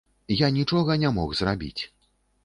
[0.37, 1.83] Я нічога не мог зрабіць.